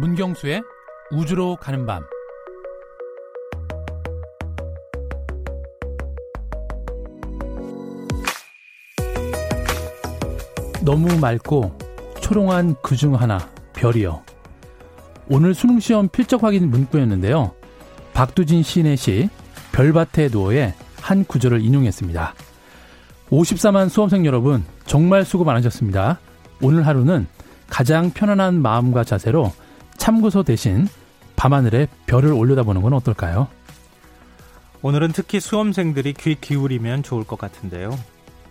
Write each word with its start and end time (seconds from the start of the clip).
문경수의 0.00 0.62
우주로 1.10 1.56
가는 1.56 1.84
밤 1.86 2.04
너무 10.84 11.18
맑고 11.18 11.76
초롱한 12.20 12.76
그 12.82 12.96
중 12.96 13.14
하나 13.14 13.38
별이요. 13.74 14.22
오늘 15.28 15.54
수능 15.54 15.78
시험 15.80 16.08
필적 16.08 16.42
확인 16.42 16.70
문구였는데요. 16.70 17.52
박두진 18.14 18.62
시인의 18.62 18.96
시 18.96 19.28
별밭에 19.72 20.28
누워의 20.32 20.74
한 21.00 21.24
구절을 21.24 21.60
인용했습니다. 21.62 22.34
54만 23.30 23.88
수험생 23.88 24.24
여러분 24.26 24.64
정말 24.86 25.24
수고 25.24 25.44
많으셨습니다. 25.44 26.18
오늘 26.62 26.86
하루는 26.86 27.26
가장 27.68 28.10
편안한 28.10 28.60
마음과 28.62 29.04
자세로 29.04 29.52
참고서 30.08 30.42
대신 30.42 30.88
밤하늘에 31.36 31.86
별을 32.06 32.32
올려다보는 32.32 32.80
건 32.80 32.94
어떨까요? 32.94 33.46
오늘은 34.80 35.12
특히 35.12 35.38
수험생들이 35.38 36.14
귀 36.14 36.34
기울이면 36.34 37.02
좋을 37.02 37.24
것 37.24 37.38
같은데요. 37.38 37.90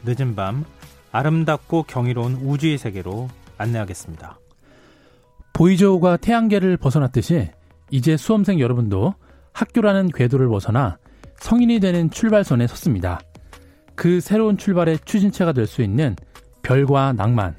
늦은 0.05 0.35
밤 0.35 0.65
아름답고 1.11 1.85
경이로운 1.87 2.35
우주의 2.43 2.77
세계로 2.77 3.27
안내하겠습니다. 3.57 4.37
보이저우가 5.53 6.17
태양계를 6.17 6.77
벗어났듯이 6.77 7.49
이제 7.89 8.17
수험생 8.17 8.59
여러분도 8.59 9.15
학교라는 9.53 10.09
궤도를 10.09 10.49
벗어나 10.49 10.99
성인이 11.39 11.79
되는 11.79 12.11
출발선에 12.11 12.67
섰습니다. 12.67 13.19
그 13.95 14.19
새로운 14.19 14.59
출발의 14.59 14.99
추진체가 15.05 15.53
될 15.53 15.65
수 15.65 15.81
있는 15.81 16.15
별과 16.61 17.13
낭만, 17.13 17.55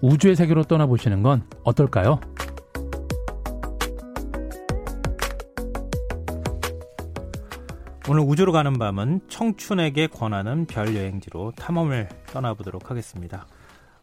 우주의 0.00 0.34
세계로 0.34 0.64
떠나보시는 0.64 1.22
건 1.22 1.44
어떨까요? 1.62 2.18
오늘 8.08 8.22
우주로 8.22 8.52
가는 8.52 8.78
밤은 8.78 9.20
청춘에게 9.28 10.06
권하는 10.06 10.64
별 10.66 10.96
여행지로 10.96 11.52
탐험을 11.56 12.08
떠나보도록 12.32 12.90
하겠습니다. 12.90 13.46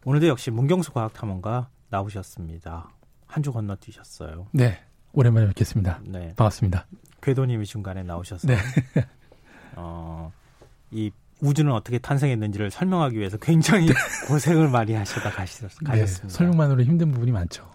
오늘도 0.04 0.28
역시 0.28 0.50
문경수 0.52 0.92
과학 0.92 1.12
탐험가 1.12 1.68
나오셨습니다. 1.90 2.88
한 3.26 3.42
주 3.42 3.52
건너뛰셨어요. 3.52 4.46
네, 4.52 4.78
오랜만에 5.12 5.48
뵙겠습니다. 5.48 6.00
네, 6.04 6.32
반갑습니다. 6.36 6.86
궤도님이 7.20 7.66
중간에 7.66 8.02
나오셔서 8.04 8.46
네. 8.46 8.56
어, 9.74 10.32
이 10.92 11.10
우주는 11.42 11.70
어떻게 11.72 11.98
탄생했는지를 11.98 12.70
설명하기 12.70 13.18
위해서 13.18 13.36
굉장히 13.38 13.88
고생을 14.28 14.68
많이 14.68 14.94
하시다 14.94 15.30
가셨, 15.30 15.70
습니다 15.70 15.92
네, 15.94 16.06
설명만으로 16.06 16.82
힘든 16.84 17.10
부분이 17.10 17.32
많죠. 17.32 17.68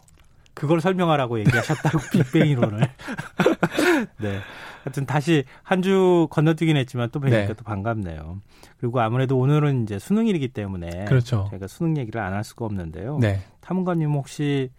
그걸 0.53 0.79
설명하라고 0.81 1.39
얘기하셨다고 1.41 1.99
빅뱅 2.11 2.47
이론을. 2.47 2.89
네. 4.19 4.39
하여튼 4.83 5.05
다시 5.05 5.43
한 5.63 5.81
주 5.81 6.27
건너뛰긴 6.31 6.77
했지만 6.77 7.09
또 7.11 7.19
뵈니까 7.19 7.47
네. 7.47 7.53
또 7.53 7.63
반갑네요. 7.63 8.41
그리고 8.77 8.99
아무래도 9.01 9.37
오늘은 9.39 9.83
이제 9.83 9.97
수능일이기 9.99 10.49
때문에 10.49 11.05
그렇죠. 11.05 11.47
저희가 11.49 11.67
수능 11.67 11.97
얘기를 11.97 12.19
안 12.21 12.33
할 12.33 12.43
수가 12.43 12.65
없는데요. 12.65 13.17
네. 13.19 13.41
탐험가님 13.61 14.11
혹시 14.11 14.69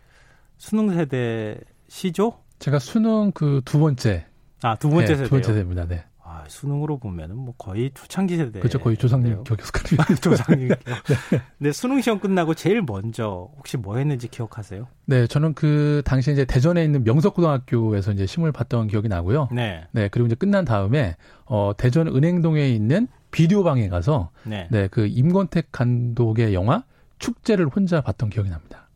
수능 0.58 0.91
세대 0.95 1.56
시죠? 1.89 2.39
제가 2.58 2.78
수능 2.78 3.33
그 3.33 3.61
두 3.64 3.78
번째. 3.78 4.27
아, 4.62 4.77
두 4.77 4.89
번째 4.91 5.06
네, 5.06 5.14
세대. 5.17 5.25
두 5.25 5.30
번째 5.30 5.48
세대입니다. 5.48 5.86
네. 5.86 6.05
아, 6.43 6.48
수능으로 6.48 6.98
보면은 6.98 7.37
뭐 7.37 7.55
거의 7.57 7.91
초창기 7.95 8.37
세대. 8.37 8.59
그렇죠. 8.61 8.79
거의 8.79 8.97
조상님 8.97 9.45
격이었거든요. 9.45 10.17
조상님 10.21 10.69
격. 10.69 10.79
네. 10.85 11.41
네, 11.59 11.73
수능 11.73 12.01
시험 12.01 12.19
끝나고 12.19 12.55
제일 12.55 12.83
먼저 12.83 13.48
혹시 13.57 13.77
뭐 13.77 13.97
했는지 13.97 14.29
기억하세요? 14.29 14.87
네, 15.07 15.27
저는 15.27 15.55
그 15.55 16.03
당시 16.05 16.33
이제 16.33 16.45
대전에 16.45 16.85
있는 16.85 17.05
명석고등학교에서 17.05 18.13
이제 18.13 18.27
시험을 18.27 18.53
봤던 18.53 18.89
기억이 18.89 19.09
나고요. 19.09 19.48
네. 19.52 19.85
네, 19.92 20.08
그리고 20.08 20.27
이제 20.27 20.35
끝난 20.35 20.64
다음에 20.64 21.17
어 21.45 21.73
대전 21.77 22.08
은행동에 22.08 22.69
있는 22.69 23.08
비디오 23.31 23.63
방에 23.64 23.89
가서 23.89 24.31
네, 24.45 24.69
네 24.70 24.89
그 24.89 25.07
임권택 25.07 25.73
감독의 25.73 26.52
영화 26.55 26.85
축제를 27.19 27.67
혼자 27.69 28.01
봤던 28.01 28.31
기억이 28.31 28.51
납니다. 28.51 28.89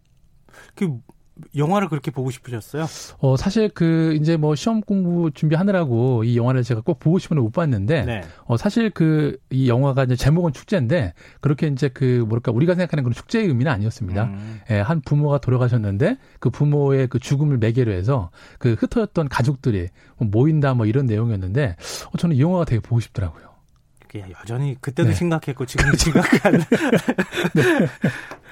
그 0.75 0.99
영화를 1.55 1.89
그렇게 1.89 2.11
보고 2.11 2.31
싶으셨어요? 2.31 2.87
어, 3.19 3.37
사실 3.37 3.69
그 3.69 4.15
이제 4.21 4.37
뭐 4.37 4.55
시험 4.55 4.81
공부 4.81 5.31
준비하느라고 5.31 6.25
이 6.25 6.37
영화를 6.37 6.63
제가 6.63 6.81
꼭 6.81 6.99
보고 6.99 7.19
싶은데 7.19 7.41
못 7.41 7.53
봤는데 7.53 8.05
네. 8.05 8.23
어, 8.47 8.57
사실 8.57 8.91
그 8.91 9.37
이 9.51 9.69
영화가 9.69 10.05
이제 10.05 10.17
제목은 10.17 10.53
축제인데 10.53 11.15
그렇게 11.41 11.69
이제 11.69 11.89
그 11.89 12.25
뭐랄까 12.29 12.53
우리가 12.53 12.75
생각하는 12.75 13.05
그런 13.05 13.15
축제의 13.15 13.47
의미는 13.47 13.71
아니었습니다. 13.73 14.25
음. 14.25 14.61
예, 14.71 14.81
한 14.81 15.01
부모가 15.01 15.39
돌아가셨는데 15.39 16.19
그 16.41 16.51
부모의 16.51 17.09
그 17.09 17.19
죽음을 17.19 17.59
매개로 17.59 17.93
해서 17.93 18.31
그 18.59 18.75
흩어졌던 18.75 19.29
가족들이 19.29 19.89
뭐 20.19 20.29
모인다 20.29 20.75
뭐 20.75 20.87
이런 20.87 21.07
내용이었는데 21.07 21.77
어, 22.13 22.19
저는 22.19 22.37
이 22.37 22.41
영화가 22.41 22.65
되게 22.65 22.81
보고 22.81 23.01
싶더라고요. 23.01 23.47
여전히 24.41 24.77
그때도 24.81 25.11
네. 25.11 25.15
심각했고 25.15 25.67
지금도 25.67 25.97
심각한. 25.99 26.65
네. 27.55 27.63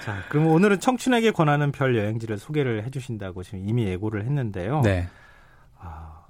자, 0.04 0.22
그럼 0.28 0.48
오늘은 0.48 0.80
청춘에게 0.80 1.30
권하는 1.30 1.72
별 1.72 1.96
여행지를 1.96 2.36
소개를 2.36 2.84
해주신다고 2.84 3.42
지금 3.42 3.66
이미 3.66 3.86
예고를 3.86 4.24
했는데요. 4.26 4.82
네. 4.82 5.08
아, 5.78 6.26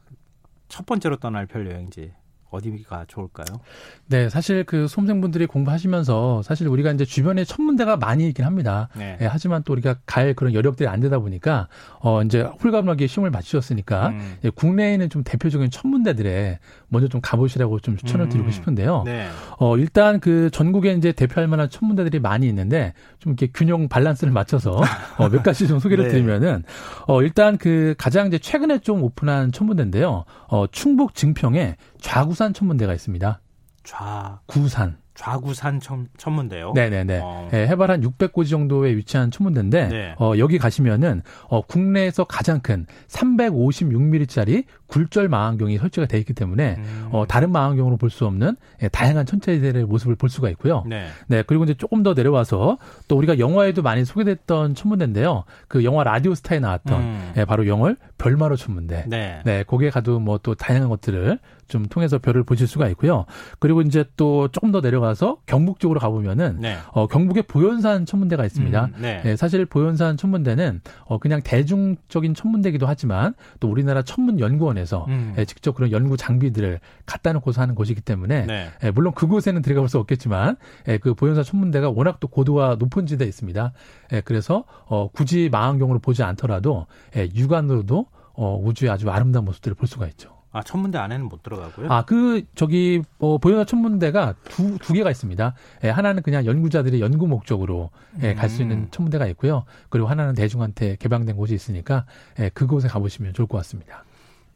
첫 0.69 0.87
번째로 0.87 1.17
떠날 1.17 1.47
별 1.47 1.69
여행지 1.69 2.12
어디가 2.55 3.07
좋을까요? 3.09 3.61
네, 4.07 4.29
사실 4.29 4.65
그 4.65 4.87
수험생분들이 4.87 5.47
공부하시면서 5.47 6.43
사실 6.43 6.69
우리가 6.69 6.93
이제 6.93 7.05
주변에 7.05 7.45
천문대가 7.45 7.97
많이 7.97 8.29
있긴 8.29 8.45
합니다. 8.45 8.89
네. 8.97 9.17
네, 9.21 9.27
하지만 9.27 9.62
또 9.65 9.73
우리가 9.73 9.97
갈 10.06 10.35
그런 10.35 10.55
여력들이 10.55 10.89
안 10.89 11.01
되다 11.01 11.19
보니까 11.19 11.69
어 12.01 12.23
이제 12.23 12.43
홀가분하게 12.43 13.06
시험을 13.06 13.31
마치셨으니까 13.31 14.09
음. 14.09 14.37
예, 14.45 14.51
국내에는 14.51 15.11
좀 15.11 15.25
대표적인 15.25 15.71
천문대들에 15.71 16.59
먼저 16.89 17.09
좀 17.09 17.21
가보시라고 17.21 17.81
좀 17.81 17.97
추천을 17.97 18.29
드리고 18.29 18.49
음. 18.49 18.51
싶은데요. 18.53 19.03
네. 19.05 19.27
어 19.59 19.77
일단 19.77 20.21
그 20.21 20.51
전국에 20.51 20.93
이제 20.93 21.12
대표할 21.12 21.49
만한 21.49 21.69
천문대들이 21.69 22.21
많이 22.21 22.47
있는데 22.49 22.95
좀 23.25 23.33
이렇게 23.33 23.47
균형 23.53 23.89
밸런스를 23.89 24.33
맞춰서 24.33 24.83
어, 25.17 25.29
몇 25.31 25.43
가지 25.43 25.67
좀 25.67 25.79
소개를 25.79 26.05
네. 26.09 26.11
드리면은 26.11 26.62
어 27.09 27.23
일단 27.23 27.57
그 27.57 27.95
가장 27.97 28.27
이제 28.27 28.39
최근에 28.39 28.81
좀 28.81 29.03
오픈한 29.03 29.51
천문대인데요. 29.51 30.25
어 30.49 30.67
충북 30.71 31.15
증평에 31.15 31.77
좌구산 32.01 32.53
천문대가 32.53 32.93
있습니다. 32.93 33.41
좌구산. 33.83 34.99
좌구산 35.15 35.79
천, 35.79 36.09
문대요 36.33 36.73
네네네. 36.75 37.21
어. 37.23 37.49
네, 37.53 37.69
해발 37.69 37.89
한 37.93 38.01
600고지 38.01 38.51
정도에 38.51 38.97
위치한 38.97 39.31
천문대인데 39.31 39.89
네. 39.89 40.15
어, 40.19 40.33
여기 40.39 40.59
가시면은 40.59 41.23
어, 41.45 41.61
국내에서 41.62 42.25
가장 42.25 42.59
큰 42.59 42.85
356mm짜리 43.06 44.65
굴절 44.94 45.28
망원경이 45.28 45.78
설치가 45.78 46.06
돼 46.06 46.19
있기 46.19 46.34
때문에 46.34 46.77
음. 46.78 47.09
어, 47.10 47.27
다른 47.27 47.50
망원경으로 47.50 47.97
볼 47.97 48.10
수 48.15 48.27
없는 48.27 48.55
예, 48.81 48.87
다양한 48.88 49.27
천체들의 49.27 49.87
모습을 49.87 50.15
볼 50.15 50.31
수가 50.31 50.49
있고요. 50.50 50.84
네. 50.87 51.09
네. 51.27 51.43
그리고 51.44 51.65
이제 51.65 51.75
조금 51.75 52.05
더 52.05 52.15
내려와서 52.15 52.78
또 53.09 53.16
우리가 53.16 53.41
영화에도 53.41 53.82
많이 53.82 54.05
소개됐던 54.05 54.77
천문대인데요. 54.77 55.43
그 55.66 55.82
영화 55.82 56.05
라디오스타에 56.05 56.60
나왔던 56.60 57.00
음. 57.03 57.32
예, 57.37 57.44
바로 57.44 57.66
영월 57.66 57.97
별마로 58.19 58.55
천문대. 58.55 59.06
네. 59.09 59.41
네. 59.44 59.65
거기에 59.65 59.91
가도 59.91 60.21
뭐 60.21 60.38
또 60.44 60.55
다양한 60.55 60.88
것들을 60.91 61.38
좀 61.66 61.87
통해서 61.87 62.19
별을 62.19 62.44
보실 62.44 62.66
수가 62.66 62.88
있고요. 62.91 63.25
그리고 63.59 63.81
이제 63.81 64.05
또 64.16 64.49
조금 64.49 64.71
더 64.71 64.81
내려가서 64.82 65.38
경북 65.47 65.81
쪽으로 65.81 65.99
가보면은 65.99 66.59
네. 66.61 66.76
어, 66.93 67.06
경북에 67.06 67.43
보현산 67.43 68.05
천문대가 68.05 68.44
있습니다. 68.44 68.84
음, 68.84 68.93
네. 69.00 69.22
네. 69.25 69.37
사실 69.37 69.65
보현산 69.65 70.19
천문대는 70.19 70.82
어, 71.06 71.19
그냥 71.19 71.41
대중적인 71.43 72.34
천문대기도 72.34 72.87
하지만 72.87 73.32
또 73.59 73.71
우리나라 73.71 74.03
천문연구원에서 74.03 74.84
음. 75.09 75.34
예, 75.39 75.45
직접 75.45 75.75
그런 75.75 75.91
연구 75.93 76.17
장비들을 76.17 76.81
갖다 77.06 77.33
놓고서 77.33 77.62
하는 77.62 77.75
곳이기 77.75 78.00
때문에 78.00 78.47
네. 78.47 78.69
예, 78.83 78.91
물론 78.91 79.15
그곳에는 79.15 79.62
들어가 79.62 79.81
볼 79.81 79.89
수 79.89 79.99
없겠지만 79.99 80.56
예, 80.89 80.99
그 80.99 81.15
보현산 81.15 81.45
천문대가 81.45 81.91
워낙 81.91 82.19
또 82.21 82.28
고도가 82.28 82.77
높은 82.78 83.06
지대에 83.06 83.28
있습니다. 83.28 83.73
예, 84.12 84.20
그래서 84.23 84.64
어, 84.87 85.09
굳이 85.12 85.49
망원경으로 85.50 85.99
보지 86.00 86.23
않더라도 86.23 86.87
예, 87.17 87.29
육안으로도 87.35 88.06
어, 88.35 88.61
우주의 88.62 88.91
아주 88.91 89.11
아름다운 89.11 89.44
모습들을 89.44 89.75
볼 89.75 89.87
수가 89.87 90.06
있죠. 90.09 90.35
아, 90.53 90.62
천문대 90.62 90.99
안에는 90.99 91.26
못 91.26 91.43
들어가고요? 91.43 91.88
아, 91.91 92.05
그, 92.05 92.44
저기, 92.55 93.03
뭐, 93.19 93.38
보현화 93.38 93.64
천문대가 93.64 94.35
두, 94.44 94.79
두 94.79 94.93
개가 94.93 95.11
있습니다. 95.11 95.53
예, 95.82 95.91
하나는 95.91 96.23
그냥 96.23 96.47
연구자들의 96.47 97.00
연구 97.00 97.26
목적으로 97.26 97.91
예, 98.23 98.31
음. 98.31 98.37
갈수 98.37 98.62
있는 98.62 98.87
천문대가 98.93 99.26
있고요. 99.29 99.64
그리고 99.88 100.06
하나는 100.06 100.35
대중한테 100.35 100.94
개방된 101.00 101.35
곳이 101.37 101.55
있으니까 101.55 102.06
예, 102.38 102.50
그곳에 102.50 102.87
가보시면 102.87 103.35
좋을 103.35 103.49
것 103.49 103.56
같습니다. 103.59 104.05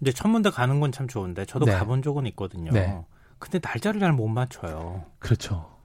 이제 0.01 0.13
천문대 0.13 0.51
가는 0.51 0.81
건 0.81 0.93
참 0.93 1.09
좋은데 1.09 1.45
저도 1.45 1.67
네. 1.67 1.73
가본 1.73 2.03
적은 2.03 2.27
있거든요. 2.29 2.71
네. 2.73 3.01
근데 3.39 3.61
날짜를 3.63 4.01
잘 4.01 4.13
못 4.13 4.29
맞춰요. 4.29 5.05
그렇죠. 5.19 5.77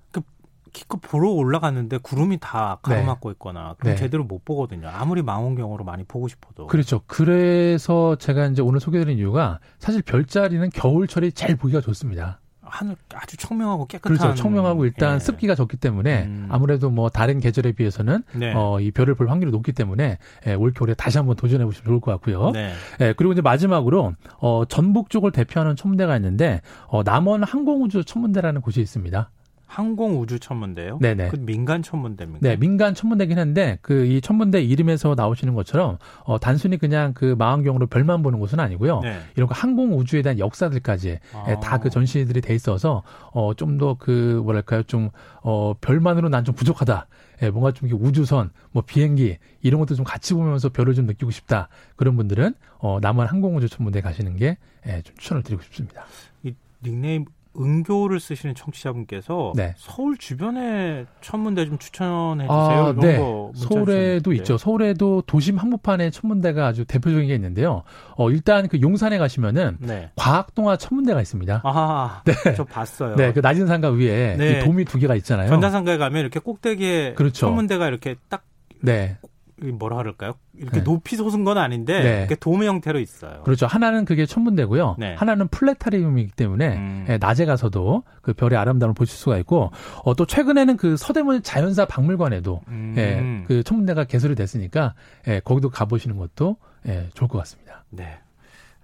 기껏 0.71 0.97
보러 0.99 1.29
올라갔는데 1.29 1.99
구름이 1.99 2.39
다 2.41 2.79
가로막고 2.81 3.29
네. 3.29 3.33
있거나 3.33 3.75
그럼 3.77 3.93
네. 3.93 3.95
제대로 3.95 4.23
못 4.23 4.43
보거든요. 4.43 4.87
아무리 4.87 5.21
망원경으로 5.21 5.83
많이 5.83 6.03
보고 6.03 6.27
싶어도. 6.27 6.65
그렇죠. 6.65 7.01
그래서 7.05 8.15
제가 8.15 8.47
이제 8.47 8.63
오늘 8.63 8.79
소개드린 8.79 9.19
이유가 9.19 9.59
사실 9.77 10.01
별자리는 10.01 10.67
겨울철이 10.71 11.33
제일 11.33 11.57
보기가 11.57 11.79
좋습니다. 11.81 12.39
아, 12.73 12.77
하늘 12.77 12.95
아주 13.13 13.37
청명하고 13.37 13.85
깨끗한 13.85 14.17
그렇죠. 14.17 14.35
청명하고 14.35 14.85
일단 14.85 15.15
예. 15.15 15.19
습기가 15.19 15.55
적기 15.55 15.77
때문에 15.77 16.23
음. 16.23 16.47
아무래도 16.49 16.89
뭐 16.89 17.09
다른 17.09 17.39
계절에 17.39 17.73
비해서는 17.73 18.23
네. 18.33 18.53
어, 18.55 18.79
이 18.79 18.91
별을 18.91 19.15
볼 19.15 19.29
확률이 19.29 19.51
높기 19.51 19.71
때문에 19.73 20.17
예, 20.47 20.53
올 20.55 20.73
겨울에 20.73 20.93
다시 20.95 21.17
한번 21.17 21.35
도전해 21.35 21.65
보시면 21.65 21.85
좋을 21.85 21.99
것 21.99 22.11
같고요. 22.11 22.51
네. 22.51 22.73
예, 23.01 23.13
그리고 23.15 23.33
이제 23.33 23.41
마지막으로 23.41 24.13
어, 24.39 24.63
전북 24.67 25.09
쪽을 25.09 25.31
대표하는 25.31 25.75
천문대가 25.75 26.15
있는데 26.17 26.61
어, 26.87 27.03
남원 27.03 27.43
항공우주 27.43 28.05
천문대라는 28.05 28.61
곳이 28.61 28.81
있습니다. 28.81 29.29
항공우주천문대요? 29.73 30.99
네네. 31.01 31.29
그 31.29 31.37
민간 31.37 31.81
천문대입니까? 31.81 32.39
네, 32.47 32.55
민간 32.57 32.93
천문대긴 32.93 33.39
한데 33.39 33.77
그 33.81 34.03
이 34.03 34.21
천문대 34.21 34.61
이름에서 34.61 35.15
나오시는 35.15 35.53
것처럼 35.55 35.97
어, 36.25 36.39
단순히 36.39 36.77
그냥 36.77 37.13
그 37.13 37.35
망원경으로 37.37 37.87
별만 37.87 38.21
보는 38.21 38.39
곳은 38.39 38.59
아니고요. 38.59 38.99
네. 38.99 39.19
이런 39.35 39.47
거 39.47 39.53
항공우주에 39.55 40.21
대한 40.21 40.39
역사들까지 40.39 41.19
아. 41.33 41.45
예, 41.49 41.55
다그 41.61 41.89
전시들이 41.89 42.41
돼 42.41 42.53
있어서 42.55 43.03
어, 43.31 43.53
좀 43.53 43.77
더 43.77 43.95
그 43.99 44.41
뭐랄까요, 44.43 44.83
좀 44.83 45.09
어, 45.41 45.73
별만으로 45.81 46.29
난 46.29 46.43
좀 46.43 46.53
부족하다. 46.55 47.07
예, 47.41 47.49
뭔가 47.49 47.71
좀 47.71 47.89
우주선, 47.91 48.51
뭐 48.71 48.83
비행기 48.85 49.37
이런 49.61 49.79
것도 49.79 49.95
좀 49.95 50.03
같이 50.05 50.33
보면서 50.33 50.69
별을 50.69 50.93
좀 50.93 51.05
느끼고 51.05 51.31
싶다. 51.31 51.69
그런 51.95 52.15
분들은 52.17 52.53
어, 52.79 52.99
남한 53.01 53.27
항공우주 53.27 53.69
천문대 53.69 54.01
가시는 54.01 54.35
게 54.35 54.57
예, 54.85 55.01
좀 55.01 55.15
추천을 55.17 55.41
드리고 55.43 55.61
싶습니다. 55.63 56.03
이 56.43 56.53
닉네임 56.83 57.25
은교를 57.59 58.19
쓰시는 58.19 58.55
청취자분께서 58.55 59.53
네. 59.55 59.73
서울 59.77 60.17
주변에 60.17 61.05
천문대 61.21 61.65
좀 61.65 61.77
추천해 61.77 62.45
주세요. 62.45 62.49
아, 62.49 62.93
네. 62.99 63.17
서울에도 63.55 64.33
있죠. 64.33 64.57
서울에도 64.57 65.23
도심 65.25 65.57
한복판에 65.57 66.09
천문대가 66.09 66.67
아주 66.67 66.85
대표적인 66.85 67.27
게 67.27 67.35
있는데요. 67.35 67.83
어, 68.15 68.29
일단 68.31 68.67
그 68.67 68.81
용산에 68.81 69.17
가시면은 69.17 69.77
네. 69.79 70.11
과학동화 70.15 70.77
천문대가 70.77 71.21
있습니다. 71.21 71.61
아, 71.63 72.21
네. 72.25 72.33
저 72.55 72.63
봤어요. 72.63 73.15
네, 73.15 73.33
그 73.33 73.39
낮은 73.39 73.67
산가 73.67 73.89
위에 73.89 74.35
네. 74.37 74.59
도미 74.59 74.85
두 74.85 74.97
개가 74.97 75.15
있잖아요. 75.15 75.49
전자상가에 75.49 75.97
가면 75.97 76.21
이렇게 76.21 76.39
꼭대기에 76.39 77.13
그렇죠. 77.13 77.47
천문대가 77.47 77.87
이렇게 77.87 78.15
딱 78.29 78.43
네. 78.81 79.17
뭐라 79.61 79.97
그럴까요? 79.97 80.33
이렇게 80.55 80.77
네. 80.77 80.83
높이 80.83 81.15
솟은 81.15 81.43
건 81.43 81.57
아닌데 81.57 82.03
네. 82.03 82.19
이렇게 82.19 82.35
도매 82.35 82.67
형태로 82.67 82.99
있어요. 82.99 83.43
그렇죠. 83.43 83.65
하나는 83.65 84.05
그게 84.05 84.25
천문대고요. 84.25 84.95
네. 84.99 85.15
하나는 85.15 85.47
플래타리움이기 85.47 86.31
때문에 86.31 86.75
음. 86.75 87.05
예, 87.09 87.17
낮에 87.17 87.45
가서도 87.45 88.03
그 88.21 88.33
별의 88.33 88.57
아름다움을 88.57 88.93
보실 88.93 89.15
수가 89.15 89.37
있고 89.39 89.71
어, 90.03 90.15
또 90.15 90.25
최근에는 90.25 90.77
그 90.77 90.97
서대문 90.97 91.43
자연사 91.43 91.85
박물관에도 91.85 92.61
음. 92.67 92.93
예, 92.97 93.45
그 93.47 93.63
천문대가 93.63 94.05
개설이 94.05 94.35
됐으니까 94.35 94.93
예, 95.27 95.39
거기도 95.39 95.69
가보시는 95.69 96.17
것도 96.17 96.57
예, 96.87 97.09
좋을 97.13 97.29
것 97.29 97.37
같습니다. 97.39 97.85
네. 97.89 98.19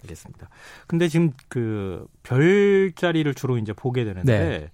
알겠습니다. 0.04 0.50
근데 0.88 1.08
지금 1.08 1.32
그 1.50 2.08
별자리를 2.24 3.34
주로 3.34 3.58
이제 3.58 3.74
보게 3.74 4.06
되는데 4.06 4.40
네. 4.40 4.70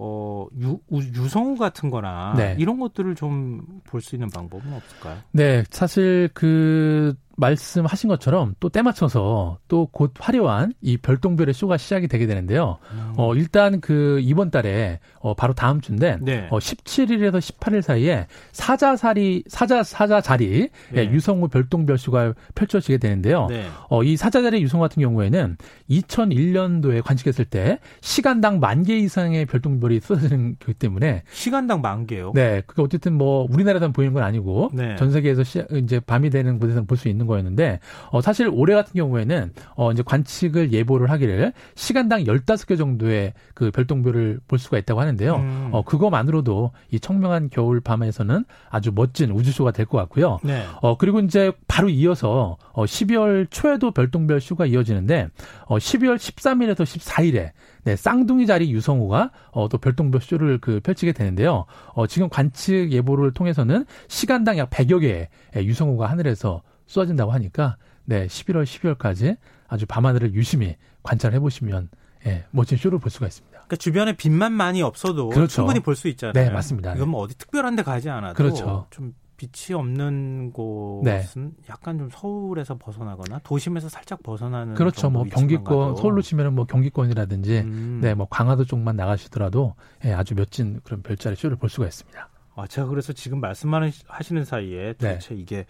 어, 0.00 0.46
유, 0.60 0.78
유성우 0.92 1.56
같은 1.56 1.90
거나 1.90 2.34
네. 2.36 2.54
이런 2.58 2.78
것들을 2.78 3.14
좀 3.16 3.60
볼 3.84 4.00
수 4.00 4.14
있는 4.14 4.28
방법은 4.30 4.72
없을까요? 4.72 5.18
네, 5.32 5.64
사실 5.70 6.28
그 6.34 7.14
말씀하신 7.38 8.08
것처럼 8.08 8.54
또 8.60 8.68
때 8.68 8.82
맞춰서 8.82 9.58
또 9.68 9.86
곧 9.86 10.12
화려한 10.18 10.72
이 10.82 10.96
별똥별의 10.98 11.54
쇼가 11.54 11.76
시작이 11.76 12.08
되게 12.08 12.26
되는데요. 12.26 12.78
음. 12.92 13.12
어, 13.16 13.34
일단 13.34 13.80
그 13.80 14.20
이번 14.22 14.50
달에 14.50 14.98
어, 15.20 15.34
바로 15.34 15.54
다음 15.54 15.80
주인데 15.80 16.18
네. 16.20 16.46
어, 16.50 16.58
17일에서 16.58 17.38
18일 17.38 17.82
사이에 17.82 18.26
사자살이 18.52 19.44
사자 19.48 19.82
사자자리 19.82 20.68
네. 20.92 21.00
예, 21.00 21.10
유성우 21.10 21.48
별똥별 21.48 21.96
쇼가 21.98 22.34
펼쳐지게 22.54 22.98
되는데요. 22.98 23.46
네. 23.48 23.66
어, 23.88 24.02
이 24.02 24.16
사자자리 24.16 24.60
유성 24.62 24.80
같은 24.80 25.00
경우에는 25.02 25.56
2001년도에 25.90 27.02
관측했을 27.02 27.44
때 27.44 27.78
시간당 28.00 28.60
만 28.60 28.78
개 28.88 28.96
이상의 28.96 29.44
별똥별이 29.46 30.00
쏟아지는 30.00 30.56
거기 30.60 30.72
때문에 30.72 31.22
시간당 31.32 31.80
만 31.82 32.06
개요? 32.06 32.32
네, 32.34 32.62
그게 32.66 32.80
어쨌든 32.80 33.14
뭐 33.14 33.46
우리나라에서는 33.50 33.92
보이는 33.92 34.14
건 34.14 34.22
아니고 34.22 34.70
네. 34.72 34.94
전 34.96 35.10
세계에서 35.10 35.42
시, 35.44 35.62
이제 35.72 36.00
밤이 36.00 36.30
되는 36.30 36.58
곳에서는 36.58 36.86
볼 36.86 36.96
수 36.98 37.08
있는 37.08 37.26
거였는데 37.28 37.78
어, 38.10 38.20
사실 38.20 38.50
올해 38.52 38.74
같은 38.74 38.94
경우에는 38.94 39.52
어, 39.76 39.92
이제 39.92 40.02
관측을 40.04 40.72
예보를 40.72 41.10
하기를 41.10 41.52
시간당 41.76 42.24
15개 42.24 42.76
정도의 42.76 43.34
그 43.54 43.70
별똥별을 43.70 44.40
볼 44.48 44.58
수가 44.58 44.78
있다고 44.78 45.00
하는데요. 45.00 45.36
음. 45.36 45.68
어, 45.72 45.82
그거만으로도 45.84 46.72
이 46.90 46.98
청명한 46.98 47.50
겨울 47.50 47.80
밤에서는 47.80 48.44
아주 48.70 48.90
멋진 48.94 49.30
우주쇼가 49.30 49.70
될 49.72 49.88
것 49.88 49.98
같고요. 49.98 50.38
네. 50.42 50.64
어, 50.82 50.96
그리고 50.96 51.20
이제 51.20 51.52
바로 51.66 51.88
이어서 51.88 52.56
어, 52.72 52.84
12월 52.84 53.46
초에도 53.50 53.90
별똥별 53.90 54.40
쇼가 54.40 54.66
이어지는데 54.66 55.28
어, 55.66 55.78
12월 55.78 56.16
13일에서 56.16 56.82
14일에 56.84 57.50
네, 57.84 57.96
쌍둥이 57.96 58.46
자리 58.46 58.70
유성우가 58.70 59.30
어, 59.52 59.68
또 59.68 59.78
별똥별 59.78 60.20
쇼를 60.20 60.58
그 60.60 60.80
펼치게 60.80 61.12
되는데요. 61.12 61.64
어, 61.94 62.06
지금 62.06 62.28
관측 62.28 62.92
예보를 62.92 63.32
통해서는 63.32 63.84
시간당 64.08 64.58
약 64.58 64.70
100여 64.70 65.00
개의 65.00 65.28
유성우가 65.66 66.06
하늘에서 66.10 66.62
쏟아진다고 66.88 67.30
하니까 67.30 67.76
네, 68.04 68.26
11월, 68.26 68.64
12월까지 68.64 69.36
아주 69.68 69.86
밤하늘을 69.86 70.34
유심히 70.34 70.74
관찰해 71.04 71.38
보시면 71.38 71.90
예, 72.26 72.44
멋진 72.50 72.76
쇼를 72.76 72.98
볼 72.98 73.10
수가 73.12 73.26
있습니다. 73.28 73.52
그러니까 73.52 73.76
주변에 73.76 74.16
빛만 74.16 74.52
많이 74.52 74.82
없어도 74.82 75.28
그렇죠. 75.28 75.54
충분히 75.54 75.78
볼 75.78 75.94
수 75.94 76.08
있잖아요. 76.08 76.32
네, 76.32 76.50
맞습니다. 76.50 76.94
이건 76.96 77.10
뭐 77.10 77.20
어디 77.22 77.36
특별한 77.38 77.76
데 77.76 77.82
가지 77.84 78.10
않아도 78.10 78.34
그렇죠. 78.34 78.86
좀 78.90 79.14
빛이 79.36 79.76
없는 79.78 80.52
곳은 80.52 81.04
네. 81.04 81.22
약간 81.68 81.96
좀 81.96 82.08
서울에서 82.10 82.76
벗어나거나 82.76 83.38
도심에서 83.44 83.88
살짝 83.88 84.20
벗어나는 84.24 84.74
그렇죠. 84.74 85.10
뭐 85.10 85.22
경기권 85.24 85.94
서울로 85.94 86.22
치면은 86.22 86.54
뭐 86.54 86.64
경기권이라든지 86.64 87.58
음. 87.60 88.00
네, 88.02 88.14
뭐 88.14 88.26
강화도 88.28 88.64
쪽만 88.64 88.96
나가시더라도 88.96 89.74
예, 90.04 90.12
아주 90.12 90.34
멋진 90.34 90.80
그런 90.82 91.02
별자리 91.02 91.36
쇼를 91.36 91.56
볼 91.56 91.68
수가 91.70 91.86
있습니다. 91.86 92.28
아, 92.58 92.66
제가 92.66 92.88
그래서 92.88 93.12
지금 93.12 93.40
말씀만 93.40 93.92
하시는 94.08 94.44
사이에 94.44 94.94
네. 94.94 94.94
도대체 94.94 95.34
네. 95.34 95.40
이게 95.40 95.66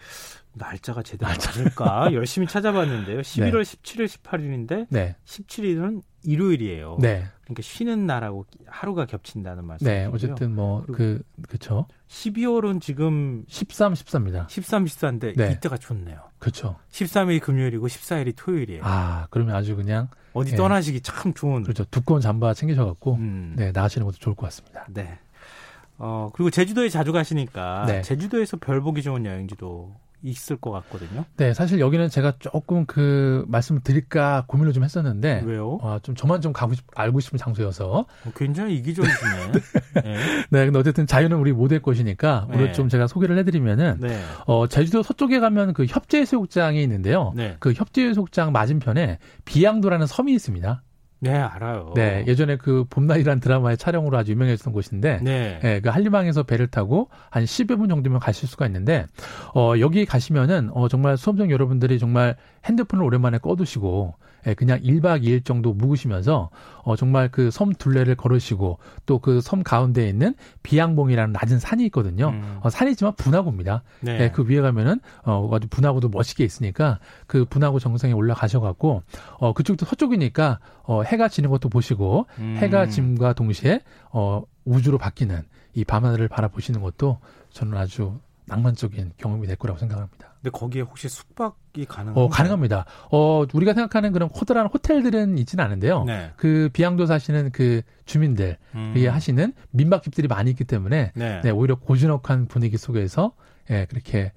날짜가 0.53 1.03
제대로 1.03 1.29
맞을까 1.31 2.11
열심히 2.13 2.47
찾아봤는데요. 2.47 3.21
11월 3.21 3.51
네. 3.51 3.61
17일, 3.61 4.07
18일인데 4.07 4.87
네. 4.89 5.15
17일은 5.25 6.01
일요일이에요. 6.23 6.97
네. 6.99 7.25
그러니까 7.43 7.61
쉬는 7.61 8.07
날하고 8.07 8.45
하루가 8.65 9.05
겹친다는 9.05 9.65
말씀이죠. 9.65 9.91
네, 9.91 10.05
어쨌든 10.11 10.55
뭐 10.55 10.83
그 10.91 11.21
그렇죠. 11.47 11.85
12월은 12.09 12.81
지금 12.81 13.43
13, 13.47 13.93
14입니다. 13.93 14.49
13, 14.49 14.85
14인데 14.85 15.35
네. 15.37 15.51
이때가 15.53 15.77
좋네요. 15.77 16.19
그렇죠. 16.39 16.75
13일이 16.91 17.39
금요일이고 17.41 17.87
14일이 17.87 18.33
토요일이에요. 18.35 18.81
아, 18.83 19.27
그러면 19.29 19.55
아주 19.55 19.75
그냥 19.75 20.09
어디 20.33 20.53
예. 20.53 20.55
떠나시기 20.55 21.01
참 21.01 21.33
좋은 21.33 21.63
그렇죠. 21.63 21.85
두꺼운 21.85 22.19
잠바 22.21 22.53
챙기셔 22.55 22.85
갖고 22.85 23.15
음. 23.15 23.53
네, 23.55 23.71
나가시는 23.71 24.05
것도 24.05 24.17
좋을 24.17 24.35
것 24.35 24.45
같습니다. 24.47 24.85
네. 24.89 25.19
어, 25.99 26.29
그리고 26.33 26.49
제주도에 26.49 26.89
자주 26.89 27.11
가시니까 27.11 27.85
네. 27.87 28.01
제주도에서 28.01 28.57
별 28.57 28.81
보기 28.81 29.03
좋은 29.03 29.25
여행지도 29.25 29.95
있을 30.21 30.57
것 30.57 30.71
같거든요. 30.71 31.23
네, 31.37 31.53
사실 31.53 31.79
여기는 31.79 32.09
제가 32.09 32.33
조금 32.39 32.85
그 32.85 33.45
말씀을 33.47 33.81
드릴까 33.81 34.45
고민을 34.47 34.73
좀 34.73 34.83
했었는데 34.83 35.43
왜요? 35.45 35.79
아, 35.81 35.99
좀 36.03 36.15
저만 36.15 36.41
좀 36.41 36.51
가고 36.51 36.73
싶, 36.73 36.85
알고 36.95 37.19
싶은 37.19 37.37
장소여서 37.37 38.05
어, 38.25 38.31
굉장히 38.35 38.75
이기적이시네. 38.75 39.51
네. 40.03 40.17
네, 40.49 40.65
근데 40.65 40.79
어쨌든 40.79 41.07
자유는 41.07 41.37
우리 41.37 41.53
모두의 41.53 41.81
것이니까 41.81 42.47
네. 42.49 42.55
오늘 42.55 42.73
좀 42.73 42.89
제가 42.89 43.07
소개를 43.07 43.37
해드리면은 43.39 43.97
네. 43.99 44.19
어, 44.45 44.67
제주도 44.67 45.03
서쪽에 45.03 45.39
가면 45.39 45.73
그 45.73 45.85
협재해수욕장이 45.85 46.81
있는데요. 46.83 47.31
네. 47.35 47.55
그 47.59 47.71
협재해수욕장 47.71 48.51
맞은편에 48.51 49.19
비양도라는 49.45 50.05
섬이 50.05 50.33
있습니다. 50.33 50.83
네, 51.21 51.31
알아요. 51.33 51.91
네, 51.95 52.23
예전에 52.27 52.55
그 52.55 52.85
봄날이란 52.89 53.41
드라마의 53.41 53.77
촬영으로 53.77 54.17
아주 54.17 54.31
유명했던 54.31 54.71
곳인데, 54.71 55.19
네. 55.21 55.59
네, 55.61 55.81
그 55.81 55.89
한림항에서 55.89 56.43
배를 56.43 56.67
타고 56.67 57.09
한 57.29 57.43
10여 57.43 57.77
분 57.77 57.89
정도면 57.89 58.19
가실 58.19 58.47
수가 58.47 58.65
있는데, 58.67 59.05
어, 59.53 59.73
여기 59.79 60.05
가시면은, 60.05 60.69
어, 60.73 60.87
정말 60.87 61.17
수험생 61.17 61.51
여러분들이 61.51 61.99
정말 61.99 62.37
핸드폰을 62.65 63.03
오랜만에 63.03 63.37
꺼두시고, 63.39 64.15
예, 64.47 64.53
그냥 64.53 64.79
1박 64.79 65.21
2일 65.23 65.43
정도 65.43 65.73
묵으시면서 65.73 66.49
어 66.83 66.95
정말 66.95 67.27
그 67.29 67.49
섬 67.51 67.73
둘레를 67.73 68.15
걸으시고 68.15 68.79
또 69.05 69.19
그 69.19 69.41
섬 69.41 69.63
가운데에 69.63 70.07
있는 70.07 70.33
비양봉이라는 70.63 71.33
낮은 71.33 71.59
산이 71.59 71.83
있거든요. 71.87 72.29
음. 72.29 72.57
어, 72.61 72.69
산이지만 72.69 73.15
분화구입니다. 73.17 73.83
네. 73.99 74.17
예, 74.21 74.31
그 74.31 74.45
위에 74.47 74.61
가면은 74.61 75.01
어 75.25 75.49
아주 75.51 75.67
분화구도 75.67 76.07
멋있게 76.07 76.45
있으니까 76.45 76.99
그 77.27 77.43
분화구 77.43 77.81
정상에 77.81 78.13
올라가셔 78.13 78.61
갖고 78.61 79.03
어 79.39 79.51
그쪽도 79.51 79.85
서쪽이니까 79.85 80.59
어 80.83 81.03
해가 81.09 81.27
지는 81.27 81.49
것도 81.49 81.69
보시고 81.69 82.27
음. 82.39 82.55
해가 82.57 82.87
짐과 82.87 83.33
동시에 83.33 83.81
어 84.11 84.43
우주로 84.65 84.97
바뀌는 84.97 85.43
이 85.73 85.83
밤하늘을 85.83 86.27
바라보시는 86.27 86.81
것도 86.81 87.19
저는 87.51 87.77
아주 87.77 88.19
낭만적인 88.45 89.13
경험이 89.17 89.47
될 89.47 89.55
거라고 89.55 89.79
생각합니다. 89.79 90.35
근데 90.41 90.49
거기에 90.51 90.81
혹시 90.81 91.09
숙박이 91.09 91.85
가능한가요? 91.85 92.25
어, 92.25 92.27
가능합니다. 92.29 92.85
어, 93.11 93.45
우리가 93.53 93.73
생각하는 93.73 94.11
그런 94.11 94.29
호들한 94.29 94.67
호텔들은 94.67 95.37
있지는 95.37 95.63
않은데요. 95.63 96.05
네. 96.05 96.31
그 96.37 96.69
비양도 96.73 97.05
사시는 97.05 97.51
그 97.51 97.81
주민들이 98.05 98.55
음. 98.75 99.07
하시는 99.09 99.53
민박집들이 99.71 100.27
많이 100.27 100.51
있기 100.51 100.63
때문에 100.63 101.11
네. 101.13 101.41
네, 101.43 101.49
오히려 101.49 101.75
고즈넉한 101.75 102.47
분위기 102.47 102.77
속에서 102.77 103.33
예, 103.69 103.85
그렇게 103.89 104.31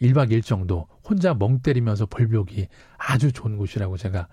1박 0.00 0.30
2일 0.30 0.44
정도 0.44 0.86
혼자 1.06 1.34
멍 1.34 1.60
때리면서 1.60 2.06
벌벽이 2.06 2.68
아주 2.96 3.32
좋은 3.32 3.56
곳이라고 3.58 3.96
제가 3.96 4.28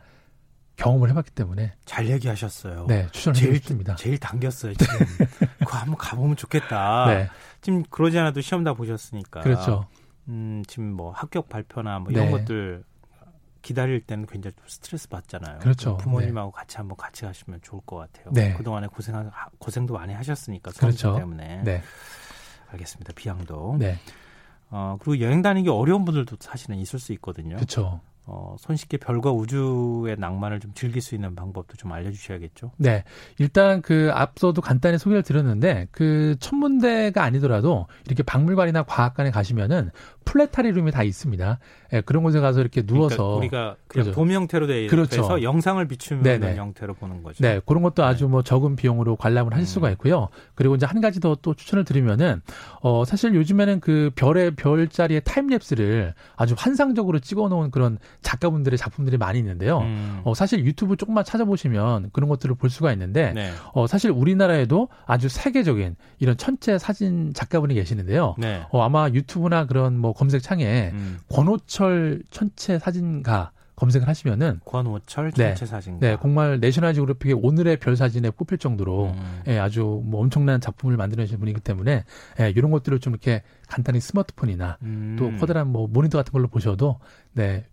경험을 0.78 1.10
해봤기 1.10 1.32
때문에 1.32 1.74
잘 1.86 2.08
얘기하셨어요. 2.08 2.86
네, 2.88 3.08
추천을 3.12 3.40
제일, 3.40 3.56
해드립니다. 3.56 3.96
제일 3.96 4.18
당겼어요. 4.18 4.74
지금 4.76 4.96
그거 5.60 5.78
한번 5.78 5.98
가보면 5.98 6.36
좋겠다. 6.38 7.08
네. 7.08 7.30
지금 7.62 7.84
그러지 7.90 8.18
않아도 8.20 8.42
시험 8.42 8.64
다 8.64 8.74
보셨으니까. 8.74 9.42
그렇죠. 9.42 9.88
음, 10.30 10.64
지금 10.68 10.94
뭐 10.94 11.12
합격 11.12 11.50
발표나 11.50 12.00
뭐 12.00 12.12
이런 12.12 12.26
네. 12.26 12.32
것들 12.32 12.84
기다릴 13.64 14.02
때는 14.02 14.28
굉장히 14.28 14.56
스트레스 14.68 15.10
받잖아요. 15.10 15.60
그렇죠. 15.60 15.98
부모님하고 15.98 16.52
네. 16.52 16.56
같이 16.56 16.78
한번 16.78 16.96
같이 16.96 17.24
가시면 17.24 17.60
좋을 17.64 17.82
것 17.86 17.98
같아요. 17.98 18.32
네. 18.32 18.54
그동안에 18.54 18.88
고생 18.88 19.30
고생도 19.58 19.96
많이 19.96 20.14
하셨으니까 20.14 20.72
그렇죠. 20.78 21.16
때문에. 21.18 21.64
네. 21.64 21.82
알겠습니다. 22.70 23.14
비양도. 23.14 23.78
네. 23.80 23.98
어, 24.70 24.98
그리고 25.00 25.20
여행 25.26 25.42
다니기 25.42 25.70
어려운 25.70 26.06
분들도 26.06 26.38
사실은 26.40 26.78
있을 26.78 27.00
수 27.00 27.14
있거든요. 27.14 27.56
그렇죠. 27.56 28.00
어, 28.30 28.58
손쉽게 28.60 28.98
별과 28.98 29.32
우주의 29.32 30.18
낭만을 30.20 30.60
좀 30.60 30.74
즐길 30.74 31.02
수 31.02 31.16
있는 31.16 31.34
방법도 31.34 31.78
좀 31.78 31.94
알려주셔야겠죠. 31.94 32.72
네. 32.76 33.06
일단 33.40 33.82
그 33.82 34.12
앞서도 34.14 34.62
간단히 34.62 34.98
소개를 34.98 35.24
드렸는데 35.24 35.88
그 35.92 36.36
천문대가 36.42 37.24
아니더라도 37.24 37.88
이렇게 38.06 38.24
박물관이나 38.24 38.84
과학관에 38.84 39.32
가시면은 39.32 39.92
플라네타리움이 40.26 40.92
다 40.92 41.04
있습니다. 41.04 41.60
예, 41.94 42.02
그런 42.02 42.24
곳에 42.24 42.40
가서 42.40 42.60
이렇게 42.60 42.82
누워서 42.82 43.36
그러니까 43.36 43.38
우리가 43.38 43.76
그냥 43.88 44.04
그렇죠. 44.06 44.12
돔 44.12 44.32
형태로 44.32 44.68
되어 44.68 44.90
그렇죠. 44.90 45.42
영상을 45.42 45.88
비추는 45.88 46.24
네네. 46.24 46.56
형태로 46.56 46.94
보는 46.96 47.24
거죠. 47.24 47.42
네, 47.42 47.62
그런 47.66 47.84
것도 47.84 48.04
아주 48.04 48.26
네. 48.26 48.32
뭐 48.32 48.42
적은 48.42 48.76
비용으로 48.76 49.16
관람을 49.16 49.54
하실 49.54 49.64
음. 49.64 49.66
수가 49.66 49.92
있고요. 49.92 50.30
그리고 50.56 50.76
이제 50.76 50.86
한 50.86 51.02
가지 51.02 51.20
더 51.20 51.38
또 51.42 51.54
추천을 51.54 51.84
드리면은 51.86 52.42
어 52.82 53.06
사실 53.06 53.34
요즘에는 53.36 53.80
그 53.80 54.12
별의 54.16 54.52
별자리의 54.56 55.22
time-lapse를 55.22 56.14
아주 56.36 56.56
환상적으로 56.58 57.20
찍어놓은 57.20 57.72
그런 57.72 57.98
작가분들의 58.22 58.78
작품들이 58.78 59.18
많이 59.18 59.40
있는데요. 59.40 59.80
음. 59.80 60.22
어 60.24 60.34
사실 60.34 60.66
유튜브 60.66 60.98
조금만 60.98 61.24
찾아보시면 61.24 62.10
그런 62.14 62.30
것들을 62.30 62.56
볼 62.56 62.70
수가 62.70 62.92
있는데 62.94 63.34
네. 63.34 63.52
어 63.74 63.88
사실 63.88 64.12
우리나라에도 64.12 64.90
아주 65.06 65.30
세계적인 65.30 65.96
이런 66.20 66.38
천체 66.38 66.78
사진 66.78 67.34
작가분이 67.34 67.74
계시는데요. 67.76 68.36
네. 68.38 68.64
어 68.72 68.82
아마 68.82 69.10
유튜브나 69.10 69.66
그런 69.66 69.98
뭐 69.98 70.14
검색창에 70.14 70.92
음. 70.94 71.20
권오철 71.32 71.77
천체 72.32 72.80
사진가 72.80 73.52
검색을 73.76 74.08
하시면은 74.08 74.60
권호철 74.66 75.32
네. 75.34 75.50
천체 75.50 75.68
사진가 75.68 76.00
네, 76.00 76.18
정말 76.20 76.60
내셔널 76.60 76.96
지오그래픽의 76.96 77.36
오늘의 77.42 77.78
별 77.78 77.96
사진에 77.96 78.32
뽑힐 78.32 78.58
정도로 78.58 79.12
음. 79.12 79.42
예, 79.48 79.60
아주 79.60 80.02
뭐 80.04 80.22
엄청난 80.22 80.60
작품을 80.60 80.98
만들어내신 80.98 81.38
분이기 81.38 81.62
때문에 81.62 82.04
예, 82.40 82.50
이런 82.50 82.72
것들을 82.72 83.00
좀 83.00 83.14
이렇게 83.14 83.44
간단히 83.68 84.00
스마트폰이나 84.00 84.80
음. 84.82 85.16
또 85.20 85.32
커다란 85.38 85.68
뭐 85.68 85.88
모니터 85.88 86.18
같은 86.18 86.32
걸로 86.32 86.48
보셔도 86.48 87.00
네 87.34 87.66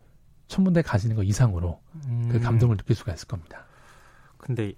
천문대 0.48 0.82
가시는 0.82 1.16
거 1.16 1.22
이상으로 1.22 1.80
그 1.90 2.08
음. 2.08 2.28
그 2.30 2.40
감동을 2.40 2.76
느낄 2.76 2.94
수가 2.94 3.14
있을 3.14 3.26
겁니다. 3.26 3.64
근데 4.36 4.74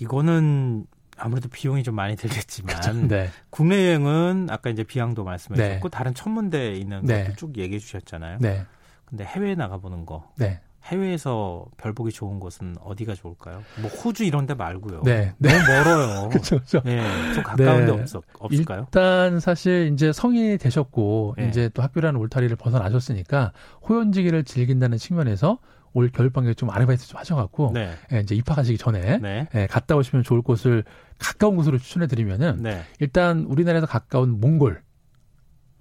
이거는 0.00 0.86
아무래도 1.16 1.48
비용이 1.48 1.82
좀 1.82 1.94
많이 1.94 2.16
들겠지만 2.16 2.80
그렇죠. 2.80 3.06
네. 3.06 3.30
국내 3.50 3.86
여행은 3.86 4.48
아까 4.50 4.70
이제 4.70 4.82
비양도 4.84 5.24
말씀하셨고 5.24 5.88
네. 5.88 5.90
다른 5.90 6.14
천문대에 6.14 6.74
있는 6.74 7.04
네. 7.04 7.24
것도 7.24 7.36
쭉 7.36 7.56
얘기해 7.56 7.78
주셨잖아요. 7.78 8.38
네. 8.40 8.64
근데 9.04 9.24
해외에 9.24 9.54
나가 9.54 9.78
보는 9.78 10.04
거. 10.04 10.30
네. 10.36 10.60
해외에서 10.86 11.64
별 11.76 11.92
보기 11.92 12.12
좋은 12.12 12.38
곳은 12.38 12.76
어디가 12.80 13.14
좋을까요? 13.14 13.62
뭐 13.80 13.90
호주 13.90 14.24
이런 14.24 14.46
데 14.46 14.54
말고요. 14.54 15.02
네. 15.02 15.34
너무 15.38 15.54
멀어요. 15.66 16.28
그렇죠. 16.30 16.56
그렇죠. 16.56 16.80
네. 16.84 17.02
좀 17.34 17.42
가까운 17.42 17.86
데 17.86 17.96
네. 17.96 18.02
없, 18.02 18.24
없을까요? 18.38 18.82
일단 18.82 19.40
사실 19.40 19.90
이제 19.92 20.12
성인이 20.12 20.58
되셨고 20.58 21.34
네. 21.38 21.48
이제 21.48 21.68
또 21.74 21.82
학교라는 21.82 22.20
울타리를 22.20 22.54
벗어나셨으니까 22.56 23.52
호연지기를 23.88 24.44
즐긴다는 24.44 24.98
측면에서 24.98 25.58
올 25.96 26.10
겨울방학에 26.10 26.52
좀 26.52 26.70
아르바이트 26.70 27.06
좀 27.06 27.18
하셔갖고 27.18 27.70
네. 27.72 27.90
예, 28.12 28.20
이제 28.20 28.34
입학하시기 28.34 28.76
전에 28.76 29.16
네. 29.16 29.48
예, 29.54 29.66
갔다 29.66 29.96
오시면 29.96 30.24
좋을 30.24 30.42
곳을 30.42 30.84
가까운 31.18 31.56
곳으로 31.56 31.78
추천해 31.78 32.06
드리면은 32.06 32.58
네. 32.62 32.82
일단 33.00 33.46
우리나라에서 33.48 33.86
가까운 33.86 34.38
몽골 34.38 34.82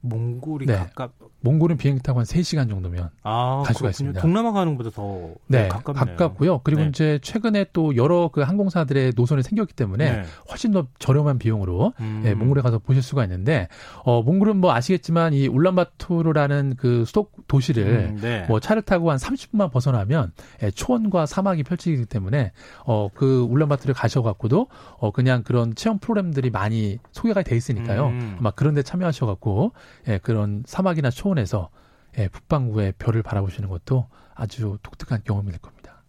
몽골이 0.09 0.65
네. 0.65 0.77
가깝 0.77 1.11
몽골은 1.41 1.77
비행기 1.77 2.01
타고 2.01 2.19
한 2.19 2.25
3시간 2.25 2.69
정도면 2.69 3.09
아, 3.21 3.63
갈 3.65 3.75
수가 3.75 3.89
있습니다. 3.89 4.19
동남아 4.19 4.51
가는 4.51 4.75
것보다 4.75 4.89
더 4.89 5.29
네, 5.47 5.67
가깝네요. 5.67 6.05
가깝고요. 6.17 6.61
그리고 6.63 6.81
네. 6.81 6.87
이제 6.89 7.19
최근에 7.21 7.67
또 7.71 7.95
여러 7.95 8.29
그 8.33 8.41
항공사들의 8.41 9.13
노선이 9.15 9.43
생겼기 9.43 9.73
때문에 9.73 10.11
네. 10.11 10.23
훨씬 10.49 10.71
더 10.71 10.87
저렴한 10.97 11.37
비용으로 11.37 11.93
음. 11.99 12.23
예, 12.25 12.33
몽골에 12.33 12.61
가서 12.61 12.79
보실 12.79 13.03
수가 13.03 13.23
있는데 13.25 13.67
어 14.03 14.23
몽골은 14.23 14.57
뭐 14.57 14.73
아시겠지만 14.73 15.33
이 15.33 15.47
울란바토르라는 15.47 16.75
그 16.77 17.05
수도 17.05 17.27
도시를 17.47 18.13
음, 18.15 18.19
네. 18.21 18.45
뭐 18.47 18.59
차를 18.59 18.81
타고 18.81 19.11
한 19.11 19.17
30분만 19.17 19.71
벗어나면 19.71 20.31
예, 20.63 20.71
초원과 20.71 21.27
사막이 21.27 21.61
펼치기 21.63 22.05
때문에 22.05 22.53
어그 22.85 23.41
울란바토르에 23.49 23.93
가셔 23.93 24.23
갖고도 24.23 24.67
어 24.97 25.11
그냥 25.11 25.43
그런 25.43 25.75
체험 25.75 25.99
프로그램들이 25.99 26.49
많이 26.49 26.97
소개가 27.11 27.43
돼 27.43 27.55
있으니까요. 27.55 28.07
음. 28.07 28.35
아마 28.39 28.49
그런 28.49 28.73
데 28.73 28.81
참여하셔 28.81 29.27
갖고 29.27 29.73
예, 30.07 30.17
그런 30.19 30.63
사막이나 30.65 31.09
초원에서 31.09 31.69
예, 32.17 32.27
북방구의 32.29 32.93
별을 32.97 33.23
바라보시는 33.23 33.69
것도 33.69 34.07
아주 34.33 34.77
독특한 34.83 35.21
경험이 35.23 35.51
될 35.51 35.59
겁니다. 35.59 36.03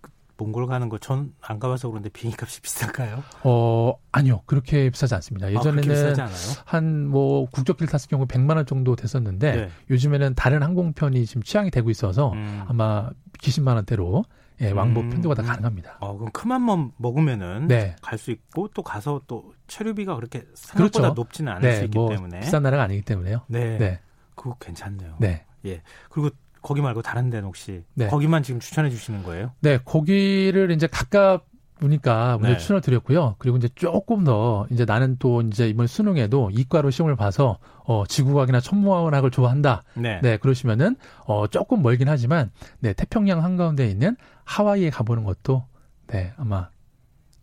그 0.00 0.10
몽골 0.38 0.66
가는 0.66 0.88
거 0.88 0.98
전 0.98 1.34
안 1.42 1.58
가봐서 1.58 1.88
그런데 1.88 2.08
비행기 2.08 2.36
값이 2.40 2.60
비싼가요? 2.62 3.22
어, 3.44 3.94
아니요. 4.12 4.42
그렇게 4.46 4.88
비싸지 4.90 5.14
않습니다. 5.16 5.48
아, 5.48 5.52
예전에는 5.52 6.20
아, 6.20 6.28
한뭐 6.64 7.46
국적길 7.50 7.86
탔을 7.88 8.08
경우 8.08 8.26
100만 8.26 8.56
원 8.56 8.66
정도 8.66 8.96
됐었는데 8.96 9.52
네. 9.56 9.70
요즘에는 9.90 10.34
다른 10.34 10.62
항공편이 10.62 11.26
지금 11.26 11.42
취향이 11.42 11.70
되고 11.70 11.90
있어서 11.90 12.32
음. 12.32 12.64
아마 12.68 13.10
기십만 13.40 13.76
원대로 13.76 14.24
예, 14.60 14.70
왕복 14.72 15.04
음. 15.04 15.10
편도가 15.10 15.34
다 15.36 15.42
가능합니다. 15.42 15.96
어, 16.00 16.16
그럼 16.16 16.30
큰 16.32 16.48
맘만 16.48 16.92
먹으면은 16.98 17.68
네. 17.68 17.96
갈 18.02 18.18
수 18.18 18.30
있고 18.30 18.68
또 18.74 18.82
가서 18.82 19.22
또 19.26 19.54
체류비가 19.68 20.14
그렇게 20.16 20.44
생각보다 20.54 20.98
그렇죠. 21.08 21.14
높지는 21.14 21.52
않을 21.52 21.68
네, 21.68 21.76
수 21.76 21.84
있기 21.84 21.96
뭐 21.98 22.10
때문에 22.10 22.40
비싼 22.40 22.62
나라가 22.62 22.82
아니기 22.82 23.02
때문에요. 23.02 23.40
네. 23.46 23.78
네. 23.78 24.00
그거 24.34 24.56
괜찮네요. 24.60 25.16
네. 25.18 25.44
예. 25.66 25.80
그리고 26.10 26.30
거기 26.62 26.82
말고 26.82 27.00
다른 27.02 27.30
데는 27.30 27.46
혹시 27.46 27.82
네. 27.94 28.08
거기만 28.08 28.42
지금 28.42 28.60
추천해 28.60 28.90
주시는 28.90 29.22
거예요? 29.22 29.52
네, 29.60 29.78
거기를 29.84 30.70
이제 30.72 30.86
가깝 30.86 31.46
보니까 31.78 32.36
먼저 32.36 32.52
네. 32.52 32.58
추천을 32.58 32.82
드렸고요. 32.82 33.36
그리고 33.38 33.56
이제 33.56 33.66
조금 33.74 34.22
더 34.24 34.66
이제 34.70 34.84
나는 34.84 35.16
또 35.18 35.40
이제 35.40 35.66
이번 35.66 35.86
수능에도 35.86 36.50
이과로 36.52 36.90
시험을 36.90 37.16
봐서 37.16 37.56
어 37.84 38.04
지구과학이나 38.06 38.60
천문학을 38.60 39.30
좋아한다. 39.30 39.82
네. 39.94 40.20
네, 40.22 40.36
그러시면은 40.36 40.96
어 41.24 41.46
조금 41.46 41.80
멀긴 41.82 42.10
하지만 42.10 42.50
네, 42.80 42.92
태평양 42.92 43.42
한가운데 43.42 43.86
있는 43.88 44.14
하와이에 44.50 44.90
가보는 44.90 45.22
것도 45.24 45.64
네, 46.08 46.32
아마 46.36 46.68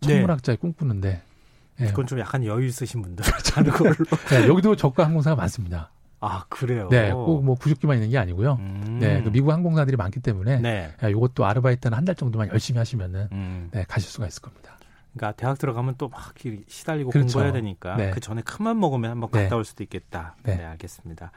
천문학자의 0.02 0.58
네. 0.58 0.62
꿈꾸는데 0.62 1.22
네. 1.78 1.88
그건 1.88 2.06
좀 2.06 2.20
약간 2.20 2.44
여유 2.44 2.66
있으신 2.68 3.02
분들 3.02 3.24
하는 3.56 3.72
걸로. 3.72 3.94
네, 4.30 4.48
여기도 4.48 4.76
저가 4.76 5.06
항공사가 5.06 5.36
많습니다. 5.38 5.92
아 6.20 6.44
그래요. 6.50 6.90
네, 6.90 7.12
꼭뭐 7.12 7.56
부족기만 7.56 7.98
있는 7.98 8.10
게 8.10 8.18
아니고요. 8.18 8.58
음. 8.60 8.98
네, 9.00 9.22
그 9.22 9.30
미국 9.30 9.52
항공사들이 9.52 9.96
많기 9.96 10.20
때문에 10.20 10.60
네. 10.60 10.94
야, 11.02 11.08
이것도 11.08 11.46
아르바이트는 11.46 11.96
한 11.96 12.04
달 12.04 12.16
정도만 12.16 12.50
열심히 12.50 12.80
하시면은 12.80 13.30
음. 13.32 13.70
네, 13.72 13.86
가실 13.88 14.10
수가 14.10 14.28
있을 14.28 14.42
겁니다. 14.42 14.78
그러니까 15.14 15.32
대학 15.38 15.58
들어가면 15.58 15.96
또 15.98 16.10
막 16.10 16.34
시달리고 16.68 17.12
그렇죠. 17.12 17.28
공부해야 17.34 17.54
되니까 17.54 17.96
네. 17.96 18.12
그 18.12 18.20
전에 18.20 18.42
큰맘 18.42 18.80
먹으면 18.80 19.12
한번 19.12 19.30
갔다 19.32 19.50
네. 19.50 19.56
올 19.56 19.64
수도 19.64 19.84
있겠다. 19.84 20.36
네, 20.44 20.58
네 20.58 20.66
알겠습니다. 20.66 21.32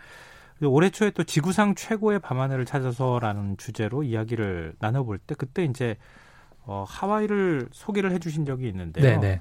올해 0.67 0.91
초에 0.91 1.11
또 1.11 1.25
지구상 1.25 1.75
최고의 1.75 2.19
밤하늘을 2.21 2.65
찾아서라는 2.67 3.57
주제로 3.57 4.03
이야기를 4.03 4.75
나눠볼 4.79 5.19
때 5.19 5.35
그때 5.37 5.65
이제 5.65 5.97
어, 6.65 6.85
하와이를 6.87 7.69
소개를 7.73 8.13
해주신 8.13 8.45
적이 8.45 8.69
있는데요. 8.69 9.03
네네. 9.05 9.21
네. 9.21 9.41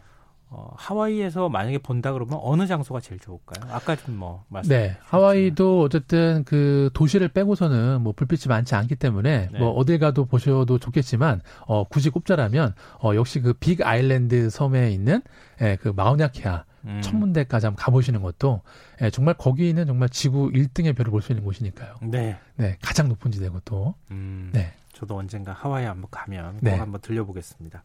어, 0.51 0.71
하와이에서 0.77 1.47
만약에 1.49 1.77
본다 1.77 2.11
그러면 2.11 2.39
어느 2.41 2.65
장소가 2.65 3.01
제일 3.01 3.19
좋을까요? 3.19 3.71
아까 3.71 3.95
좀 3.95 4.15
뭐 4.15 4.45
말씀. 4.47 4.69
네, 4.69 4.97
하와이도 5.03 5.81
어쨌든 5.81 6.43
그 6.43 6.89
도시를 6.95 7.27
빼고서는 7.27 8.01
뭐 8.01 8.13
불빛이 8.13 8.43
많지 8.47 8.73
않기 8.73 8.95
때문에 8.95 9.49
네. 9.51 9.59
뭐 9.59 9.69
어딜 9.73 9.99
가도 9.99 10.25
보셔도 10.25 10.79
좋겠지만 10.79 11.41
어, 11.67 11.83
굳이 11.83 12.09
꼽자라면 12.09 12.73
어, 13.03 13.13
역시 13.13 13.41
그 13.41 13.53
빅 13.53 13.85
아일랜드 13.85 14.49
섬에 14.49 14.89
있는 14.91 15.21
예, 15.61 15.77
그 15.79 15.89
마우냐키아 15.89 16.63
음. 16.85 17.01
천문대까지 17.01 17.65
한번 17.67 17.83
가보시는 17.83 18.21
것도 18.21 18.61
예, 19.01 19.09
정말 19.09 19.33
거기는 19.35 19.85
정말 19.85 20.09
지구 20.09 20.49
1등의 20.51 20.95
별을 20.95 21.11
볼 21.11 21.21
수 21.21 21.31
있는 21.31 21.43
곳이니까요. 21.43 21.95
네. 22.01 22.37
네, 22.55 22.77
가장 22.81 23.07
높은 23.09 23.31
지대고 23.31 23.59
또. 23.65 23.95
음, 24.11 24.49
네. 24.53 24.73
저도 24.93 25.17
언젠가 25.17 25.53
하와이 25.53 25.85
한번 25.85 26.09
가면 26.11 26.59
네. 26.61 26.71
꼭 26.71 26.81
한번 26.81 27.01
들려보겠습니다. 27.01 27.83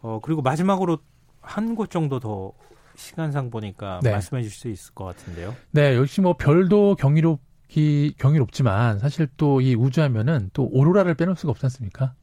어, 0.00 0.20
그리고 0.22 0.42
마지막으로 0.42 0.98
한 1.42 1.74
곳 1.74 1.90
정도 1.90 2.20
더 2.20 2.52
시간상 2.96 3.50
보니까 3.50 4.00
네. 4.02 4.10
말씀해 4.10 4.42
주실 4.42 4.58
수 4.58 4.68
있을 4.68 4.94
것 4.94 5.04
같은데요. 5.04 5.54
네, 5.70 5.96
역시 5.96 6.20
뭐 6.20 6.34
별도 6.36 6.94
경이롭기 6.96 8.14
경이롭지만 8.18 8.98
사실 8.98 9.26
또 9.36 9.60
이 9.60 9.74
우주하면은 9.74 10.50
또 10.52 10.68
오로라를 10.70 11.14
빼놓을 11.14 11.36
수가 11.36 11.50
없지 11.52 11.64
않습니까? 11.66 12.14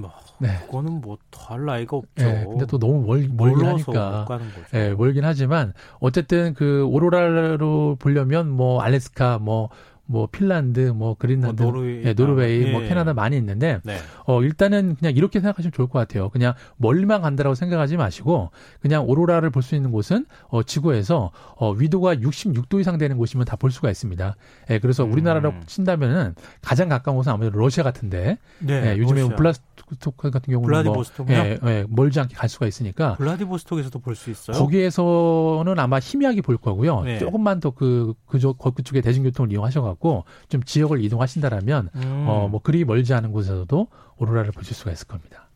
뭐 0.00 0.12
네. 0.38 0.58
그거는 0.66 1.00
뭐 1.00 1.18
더할 1.30 1.64
나이가 1.64 1.96
없죠. 1.96 2.24
네, 2.24 2.44
근데 2.48 2.66
또 2.66 2.78
너무 2.78 3.06
멀, 3.06 3.28
멀긴 3.32 3.66
하니까. 3.66 4.26
네, 4.72 4.94
멀긴 4.94 5.24
하지만 5.24 5.72
어쨌든 6.00 6.54
그 6.54 6.84
오로라로 6.86 7.96
보려면 7.98 8.50
뭐 8.50 8.80
알래스카 8.80 9.38
뭐 9.38 9.70
뭐 10.10 10.26
핀란드, 10.26 10.80
뭐 10.88 11.14
그린란드, 11.14 11.62
뭐 11.62 11.70
노르웨이, 11.70 12.04
예, 12.04 12.14
노르웨이 12.14 12.64
예. 12.66 12.72
뭐 12.72 12.80
캐나다 12.80 13.14
많이 13.14 13.36
있는데 13.36 13.78
네. 13.84 13.96
어 14.26 14.42
일단은 14.42 14.96
그냥 14.96 15.14
이렇게 15.14 15.38
생각하시면 15.38 15.70
좋을 15.70 15.88
것 15.88 16.00
같아요. 16.00 16.30
그냥 16.30 16.54
멀리만 16.78 17.22
간다라고 17.22 17.54
생각하지 17.54 17.96
마시고 17.96 18.50
그냥 18.80 19.08
오로라를 19.08 19.50
볼 19.50 19.60
수 19.62 19.76
있는 19.76 19.92
곳은 19.92 20.24
어 20.48 20.62
지구에서 20.64 21.30
어 21.54 21.70
위도가 21.72 22.16
66도 22.16 22.80
이상 22.80 22.98
되는 22.98 23.18
곳이면 23.18 23.44
다 23.44 23.56
볼 23.60 23.70
수가 23.70 23.90
있습니다. 23.90 24.34
예, 24.70 24.78
그래서 24.80 25.04
음. 25.04 25.12
우리나라로 25.12 25.52
친다면은 25.66 26.34
가장 26.62 26.88
가까운 26.88 27.16
곳은 27.16 27.30
아무래도 27.30 27.58
러시아 27.58 27.84
같은데 27.84 28.38
네, 28.58 28.94
예, 28.94 28.98
요즘에 28.98 29.36
블라디보스토크 29.36 30.30
같은 30.30 30.52
경우는 30.52 30.66
블라디보스토크요? 30.68 31.36
뭐, 31.36 31.46
예, 31.46 31.58
예, 31.64 31.84
멀지 31.88 32.20
않게 32.20 32.34
갈 32.34 32.48
수가 32.48 32.66
있으니까 32.66 33.16
블라디보스토크에서도 33.16 33.98
볼 33.98 34.14
수 34.14 34.30
있어요. 34.30 34.56
거기에서는 34.58 35.78
아마 35.78 35.98
희미하게 35.98 36.42
볼 36.42 36.56
거고요. 36.56 37.02
네. 37.02 37.18
조금만 37.18 37.60
더그 37.60 38.14
그쪽 38.26 38.58
그쪽에 38.58 39.00
대중교통을 39.00 39.52
이용하셔갖고 39.52 40.24
좀 40.48 40.62
지역을 40.62 41.02
이동하신다라면 41.04 41.90
음. 41.96 42.24
어뭐 42.28 42.60
그리 42.62 42.84
멀지 42.84 43.14
않은 43.14 43.32
곳에서도 43.32 43.86
오로라를 44.18 44.52
보실 44.52 44.74
수가 44.74 44.92
있을 44.92 45.06
겁니다. 45.06 45.49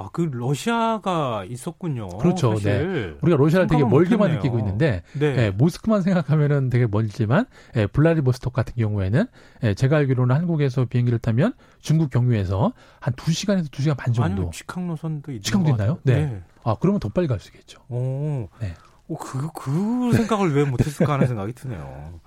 아, 0.00 0.08
그 0.12 0.22
러시아가 0.32 1.44
있었군요. 1.48 2.08
그렇죠. 2.18 2.50
네. 2.50 2.56
사실. 2.56 3.12
네. 3.12 3.18
우리가 3.22 3.36
러시아를 3.36 3.66
되게 3.66 3.84
멀게만. 3.84 4.30
느끼고 4.32 4.58
있는데 4.58 5.02
네. 5.18 5.26
예, 5.46 5.50
모스크만 5.50 6.02
생각하면은 6.02 6.70
되게 6.70 6.86
멀지만 6.86 7.46
예, 7.76 7.86
블라디보스톡 7.86 8.52
같은 8.52 8.74
경우에는 8.76 9.26
예, 9.64 9.74
제가 9.74 9.96
알기로는 9.98 10.34
한국에서 10.34 10.84
비행기를 10.86 11.18
타면 11.18 11.52
중국 11.80 12.10
경유에서 12.10 12.72
한 13.00 13.14
2시간에서 13.14 13.70
2시간 13.70 13.96
반 13.96 14.12
정도. 14.12 14.42
아니, 14.42 14.50
직항 14.52 14.86
노선도 14.86 15.32
있는 15.32 15.42
직항도 15.42 15.70
있나요? 15.70 15.98
네. 16.04 16.26
네. 16.26 16.42
아, 16.64 16.76
그러면 16.80 17.00
더 17.00 17.08
빨리 17.08 17.26
갈 17.26 17.38
수 17.40 17.48
있겠죠. 17.48 17.80
오. 17.88 18.48
네. 18.60 18.74
오, 19.08 19.16
그, 19.16 19.48
그 19.54 20.12
생각을 20.12 20.54
왜 20.54 20.64
못했을까 20.64 21.14
하는 21.14 21.26
생각이 21.26 21.52
드네요. 21.54 22.20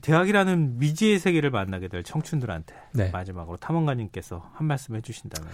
대학이라는 0.00 0.78
미지의 0.78 1.18
세계를 1.18 1.50
만나게 1.50 1.88
될 1.88 2.02
청춘들한테 2.02 2.74
네. 2.94 3.10
마지막으로 3.10 3.56
탐험가님께서 3.58 4.50
한 4.54 4.66
말씀 4.66 4.94
해주신다면. 4.96 5.50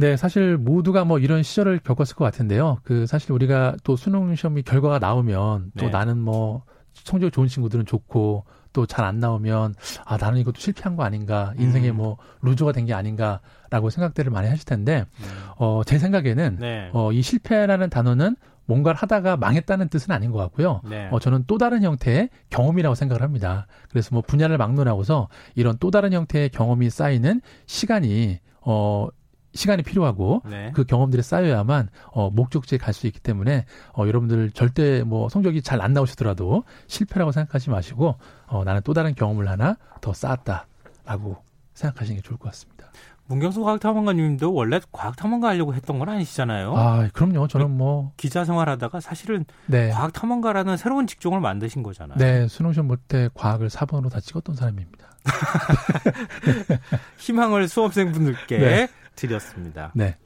네, 0.00 0.16
사실 0.16 0.56
모두가 0.56 1.04
뭐 1.04 1.18
이런 1.18 1.42
시절을 1.42 1.80
겪었을 1.80 2.14
것 2.14 2.24
같은데요. 2.24 2.78
그 2.84 3.04
사실 3.06 3.32
우리가 3.32 3.74
또 3.82 3.96
수능 3.96 4.32
시험이 4.36 4.62
결과가 4.62 5.00
나오면 5.00 5.72
또 5.76 5.86
네. 5.86 5.90
나는 5.90 6.18
뭐 6.18 6.62
성적이 6.94 7.32
좋은 7.32 7.48
친구들은 7.48 7.84
좋고 7.84 8.44
또 8.72 8.86
잘 8.86 9.04
안 9.04 9.18
나오면 9.18 9.74
아 10.04 10.16
나는 10.18 10.38
이것도 10.40 10.60
실패한 10.60 10.94
거 10.94 11.02
아닌가 11.02 11.52
인생에 11.58 11.90
음. 11.90 11.96
뭐 11.96 12.16
루저가 12.42 12.70
된 12.72 12.86
게 12.86 12.94
아닌가라고 12.94 13.90
생각들을 13.90 14.30
많이 14.30 14.48
하실 14.48 14.64
텐데 14.64 15.04
음. 15.20 15.26
어제 15.56 15.98
생각에는 15.98 16.58
네. 16.60 16.90
어이 16.92 17.20
실패라는 17.22 17.90
단어는 17.90 18.36
뭔가를 18.66 18.96
하다가 19.00 19.36
망했다는 19.38 19.88
뜻은 19.88 20.12
아닌 20.12 20.30
것 20.30 20.38
같고요. 20.38 20.82
네. 20.88 21.08
어, 21.10 21.18
저는 21.18 21.44
또 21.48 21.58
다른 21.58 21.82
형태의 21.82 22.28
경험이라고 22.50 22.94
생각을 22.94 23.22
합니다. 23.22 23.66
그래서 23.90 24.10
뭐 24.12 24.22
분야를 24.22 24.58
막론하고서 24.58 25.28
이런 25.56 25.76
또 25.80 25.90
다른 25.90 26.12
형태의 26.12 26.50
경험이 26.50 26.90
쌓이는 26.90 27.40
시간이 27.66 28.38
어 28.60 29.08
시간이 29.54 29.82
필요하고 29.82 30.42
네. 30.48 30.70
그 30.74 30.84
경험들이 30.84 31.22
쌓여야만 31.22 31.88
어, 32.12 32.30
목적지에 32.30 32.78
갈 32.78 32.92
수 32.94 33.06
있기 33.06 33.20
때문에 33.20 33.64
어, 33.96 34.06
여러분들 34.06 34.50
절대 34.52 35.02
뭐 35.04 35.28
성적이 35.28 35.62
잘 35.62 35.80
안 35.80 35.92
나오시더라도 35.92 36.64
실패라고 36.86 37.32
생각하지 37.32 37.70
마시고 37.70 38.16
어, 38.46 38.64
나는 38.64 38.80
또 38.84 38.92
다른 38.94 39.14
경험을 39.14 39.48
하나 39.48 39.76
더 40.00 40.12
쌓았다라고 40.12 41.36
생각하시는 41.74 42.16
게 42.16 42.22
좋을 42.22 42.38
것 42.38 42.48
같습니다. 42.50 42.90
문경수 43.26 43.62
과학탐험가님도 43.62 44.54
원래 44.54 44.80
과학탐험가 44.90 45.48
하려고 45.48 45.74
했던 45.74 45.98
건 45.98 46.08
아니시잖아요. 46.08 46.74
아, 46.74 47.08
그럼요. 47.12 47.46
저는 47.46 47.70
뭐 47.70 48.12
기자 48.16 48.44
생활하다가 48.46 49.00
사실은 49.00 49.44
네. 49.66 49.90
과학탐험가라는 49.90 50.78
새로운 50.78 51.06
직종을 51.06 51.38
만드신 51.40 51.82
거잖아요. 51.82 52.16
네, 52.18 52.48
수능 52.48 52.72
시험 52.72 52.88
볼 52.88 52.96
때 53.06 53.28
과학을 53.34 53.68
4번으로 53.68 54.10
다 54.10 54.18
찍었던 54.20 54.56
사람입니다. 54.56 55.07
희망을 57.18 57.68
수험생분들께 57.68 58.58
네. 58.58 58.88
드렸습니다. 59.14 59.92
네. 59.94 60.16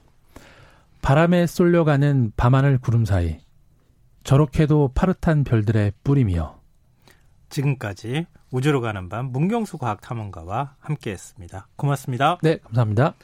바람에 1.01 1.47
쏠려가는 1.47 2.33
밤하늘 2.37 2.79
구름 2.79 3.05
사이 3.05 3.39
저렇게도 4.25 4.93
파릇한 4.95 5.45
별들의 5.45 5.93
뿌리이여 6.05 6.61
지금까지 7.49 8.27
우주로 8.51 8.81
가는 8.81 9.09
밤 9.09 9.27
문경수 9.27 9.79
과학탐험가와 9.79 10.77
함께했습니다. 10.79 11.69
고맙습니다. 11.77 12.39
네, 12.43 12.59
감사합니다. 12.59 13.15